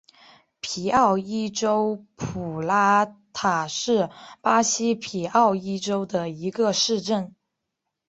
[0.61, 4.09] 皮奥伊州普拉塔是
[4.41, 7.35] 巴西皮奥伊州的一个市镇。